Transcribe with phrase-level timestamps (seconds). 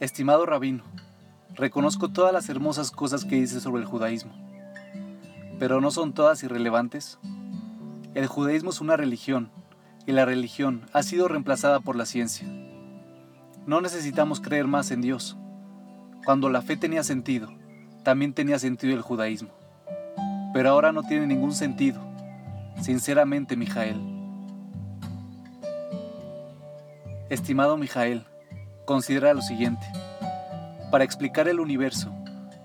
[0.00, 0.84] Estimado rabino,
[1.56, 4.30] reconozco todas las hermosas cosas que dice sobre el judaísmo,
[5.58, 7.18] pero ¿no son todas irrelevantes?
[8.14, 9.50] El judaísmo es una religión
[10.06, 12.46] y la religión ha sido reemplazada por la ciencia.
[13.66, 15.36] No necesitamos creer más en Dios.
[16.24, 17.52] Cuando la fe tenía sentido,
[18.04, 19.50] también tenía sentido el judaísmo.
[20.54, 22.00] Pero ahora no tiene ningún sentido.
[22.80, 24.00] Sinceramente, Mijael.
[27.30, 28.24] Estimado Mijael,
[28.88, 29.86] considera lo siguiente.
[30.90, 32.10] Para explicar el universo,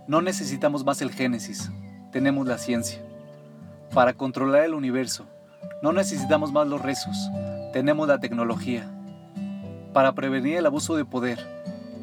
[0.07, 1.69] no necesitamos más el Génesis,
[2.13, 3.03] tenemos la ciencia.
[3.93, 5.25] Para controlar el universo,
[5.81, 7.17] no necesitamos más los rezos,
[7.73, 8.89] tenemos la tecnología.
[9.91, 11.45] Para prevenir el abuso de poder,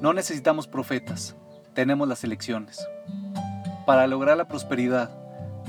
[0.02, 1.34] no necesitamos profetas,
[1.72, 2.86] tenemos las elecciones.
[3.86, 5.10] Para lograr la prosperidad,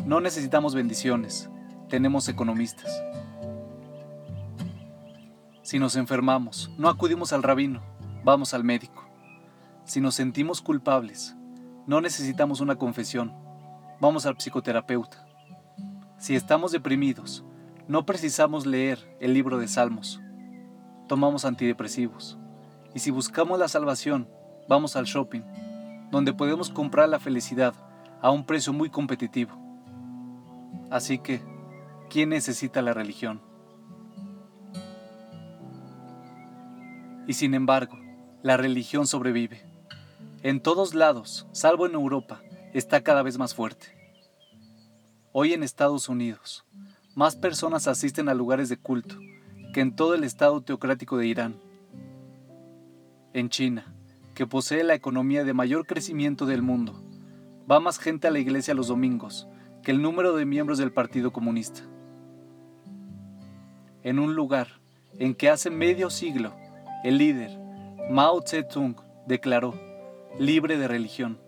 [0.05, 1.49] no necesitamos bendiciones,
[1.87, 3.01] tenemos economistas.
[5.61, 7.81] Si nos enfermamos, no acudimos al rabino,
[8.23, 9.03] vamos al médico.
[9.83, 11.35] Si nos sentimos culpables,
[11.87, 13.33] no necesitamos una confesión,
[13.99, 15.25] vamos al psicoterapeuta.
[16.17, 17.43] Si estamos deprimidos,
[17.87, 20.21] no precisamos leer el libro de Salmos,
[21.07, 22.37] tomamos antidepresivos.
[22.93, 24.29] Y si buscamos la salvación,
[24.69, 25.41] vamos al shopping,
[26.11, 27.73] donde podemos comprar la felicidad
[28.21, 29.57] a un precio muy competitivo.
[30.91, 31.41] Así que,
[32.09, 33.41] ¿quién necesita la religión?
[37.27, 38.00] Y sin embargo,
[38.43, 39.61] la religión sobrevive.
[40.41, 42.41] En todos lados, salvo en Europa,
[42.73, 43.87] está cada vez más fuerte.
[45.31, 46.65] Hoy en Estados Unidos,
[47.13, 49.17] más personas asisten a lugares de culto
[49.73, 51.55] que en todo el estado teocrático de Irán.
[53.33, 53.93] En China,
[54.33, 56.99] que posee la economía de mayor crecimiento del mundo,
[57.69, 59.47] va más gente a la iglesia los domingos
[59.83, 61.81] que el número de miembros del Partido Comunista.
[64.03, 64.81] En un lugar
[65.19, 66.55] en que hace medio siglo
[67.03, 67.60] el líder,
[68.11, 69.73] Mao Zedong, declaró,
[70.37, 71.39] libre de religión.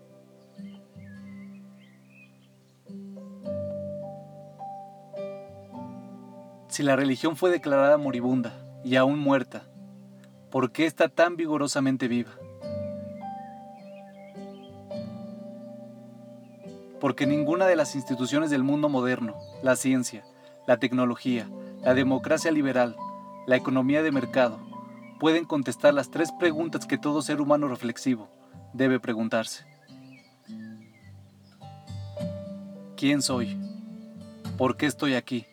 [6.68, 9.64] Si la religión fue declarada moribunda y aún muerta,
[10.50, 12.32] ¿por qué está tan vigorosamente viva?
[16.98, 20.24] Porque ninguna de las instituciones del mundo moderno, la ciencia,
[20.66, 21.46] la tecnología,
[21.82, 22.96] la democracia liberal,
[23.46, 24.58] la economía de mercado,
[25.18, 28.28] pueden contestar las tres preguntas que todo ser humano reflexivo
[28.72, 29.64] debe preguntarse.
[32.96, 33.56] ¿Quién soy?
[34.56, 35.46] ¿Por qué estoy aquí?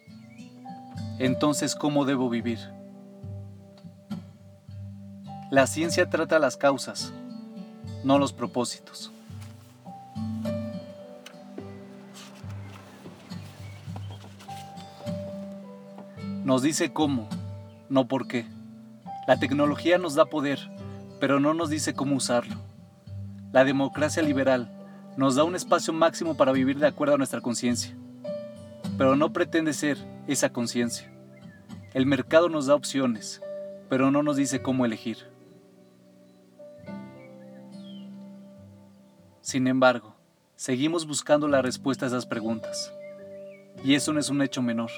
[1.20, 2.60] Entonces, ¿cómo debo vivir?
[5.50, 7.14] La ciencia trata las causas,
[8.04, 9.12] no los propósitos.
[16.44, 17.28] Nos dice cómo,
[17.90, 18.46] no por qué.
[19.28, 20.60] La tecnología nos da poder,
[21.20, 22.56] pero no nos dice cómo usarlo.
[23.52, 24.72] La democracia liberal
[25.16, 27.96] nos da un espacio máximo para vivir de acuerdo a nuestra conciencia,
[28.98, 31.12] pero no pretende ser esa conciencia.
[31.94, 33.42] El mercado nos da opciones,
[33.90, 35.18] pero no nos dice cómo elegir.
[39.42, 40.16] Sin embargo,
[40.56, 42.92] seguimos buscando la respuesta a esas preguntas,
[43.84, 44.92] y eso no es un hecho menor.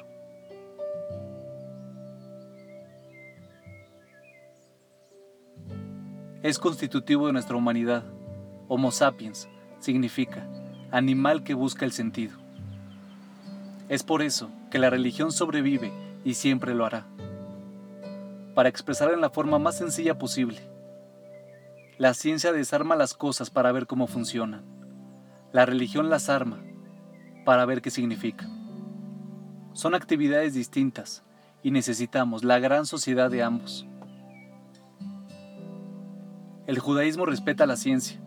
[6.44, 8.04] Es constitutivo de nuestra humanidad.
[8.68, 9.48] Homo sapiens
[9.80, 10.46] significa
[10.92, 12.38] animal que busca el sentido.
[13.88, 15.94] Es por eso que la religión sobrevive
[16.26, 17.06] y siempre lo hará,
[18.54, 20.60] para expresar en la forma más sencilla posible.
[21.98, 24.66] La ciencia desarma las cosas para ver cómo funcionan.
[25.54, 26.62] La religión las arma
[27.46, 28.50] para ver qué significa.
[29.72, 31.24] Son actividades distintas
[31.62, 33.88] y necesitamos la gran sociedad de ambos.
[36.66, 38.22] El judaísmo respeta la ciencia,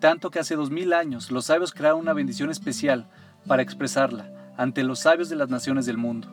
[0.00, 3.08] tanto que hace dos mil años los sabios crearon una bendición especial
[3.46, 6.28] para expresarla ante los sabios de las naciones del mundo,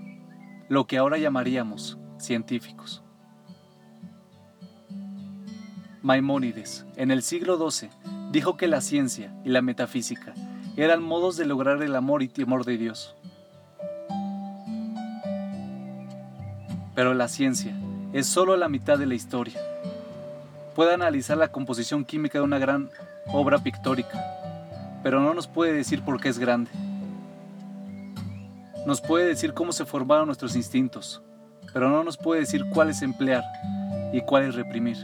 [0.70, 3.04] lo que ahora llamaríamos científicos.
[6.02, 7.90] Maimónides, en el siglo XII,
[8.32, 10.34] dijo que la ciencia y la metafísica
[10.78, 13.16] eran modos de lograr el amor y temor de Dios.
[16.96, 17.80] Pero la ciencia
[18.14, 19.60] es solo la mitad de la historia
[20.80, 22.90] puede analizar la composición química de una gran
[23.34, 24.18] obra pictórica,
[25.04, 26.72] pero no nos puede decir por qué es grande.
[28.86, 31.22] Nos puede decir cómo se formaron nuestros instintos,
[31.74, 33.44] pero no nos puede decir cuáles emplear
[34.14, 34.96] y cuáles reprimir.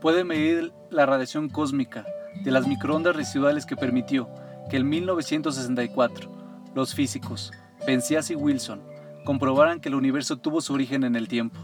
[0.00, 2.04] Puede medir la radiación cósmica
[2.42, 4.28] de las microondas residuales que permitió
[4.68, 6.28] que en 1964
[6.74, 7.52] los físicos
[7.86, 8.95] Penzias y Wilson
[9.26, 11.58] comprobaran que el universo tuvo su origen en el tiempo.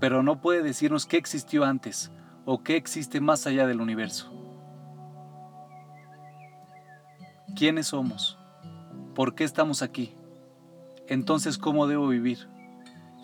[0.00, 2.10] pero no puede decirnos qué existió antes
[2.46, 4.32] o qué existe más allá del universo.
[7.54, 8.38] ¿Quiénes somos?
[9.14, 10.14] ¿Por qué estamos aquí?
[11.06, 12.48] Entonces, ¿cómo debo vivir?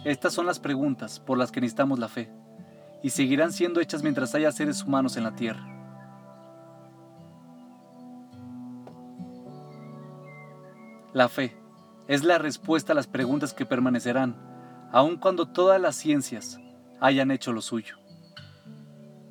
[0.05, 2.31] Estas son las preguntas por las que necesitamos la fe,
[3.03, 5.67] y seguirán siendo hechas mientras haya seres humanos en la Tierra.
[11.15, 11.57] La fe
[12.09, 14.37] es la respuesta a las preguntas que permanecerán,
[14.93, 16.61] aun cuando todas las ciencias
[17.01, 17.97] hayan hecho lo suyo.